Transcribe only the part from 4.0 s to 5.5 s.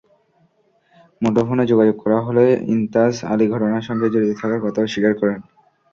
জড়িত থাকার কথা অস্বীকার করেন।